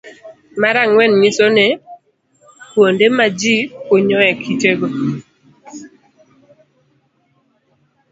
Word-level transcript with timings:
Mar 0.61 0.75
ang'wen 0.83 1.11
nyiso 1.21 1.45
ni; 1.57 1.67
A. 1.75 1.79
Kuonde 2.71 3.05
ma 3.17 3.25
ji 3.39 3.55
kunyoe 3.85 4.29
kitego 4.43 4.87